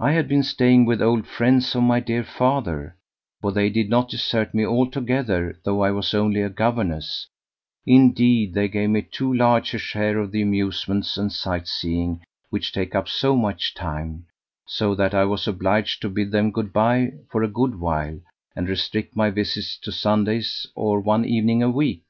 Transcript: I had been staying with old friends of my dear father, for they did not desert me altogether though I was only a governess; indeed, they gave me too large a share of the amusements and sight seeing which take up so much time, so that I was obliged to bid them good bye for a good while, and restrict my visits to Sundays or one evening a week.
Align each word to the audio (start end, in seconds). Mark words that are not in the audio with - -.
I 0.00 0.12
had 0.12 0.28
been 0.28 0.44
staying 0.44 0.86
with 0.86 1.02
old 1.02 1.26
friends 1.26 1.74
of 1.74 1.82
my 1.82 2.00
dear 2.00 2.24
father, 2.24 2.96
for 3.42 3.52
they 3.52 3.68
did 3.68 3.90
not 3.90 4.08
desert 4.08 4.54
me 4.54 4.64
altogether 4.64 5.58
though 5.62 5.82
I 5.84 5.90
was 5.90 6.14
only 6.14 6.40
a 6.40 6.48
governess; 6.48 7.26
indeed, 7.84 8.54
they 8.54 8.68
gave 8.68 8.88
me 8.88 9.02
too 9.02 9.30
large 9.30 9.74
a 9.74 9.78
share 9.78 10.20
of 10.20 10.32
the 10.32 10.40
amusements 10.40 11.18
and 11.18 11.30
sight 11.30 11.68
seeing 11.68 12.22
which 12.48 12.72
take 12.72 12.94
up 12.94 13.10
so 13.10 13.36
much 13.36 13.74
time, 13.74 14.24
so 14.66 14.94
that 14.94 15.12
I 15.12 15.26
was 15.26 15.46
obliged 15.46 16.00
to 16.00 16.08
bid 16.08 16.30
them 16.32 16.50
good 16.50 16.72
bye 16.72 17.12
for 17.30 17.42
a 17.42 17.46
good 17.48 17.78
while, 17.78 18.18
and 18.56 18.70
restrict 18.70 19.16
my 19.16 19.28
visits 19.28 19.76
to 19.82 19.92
Sundays 19.92 20.66
or 20.74 20.98
one 20.98 21.26
evening 21.26 21.62
a 21.62 21.68
week. 21.68 22.00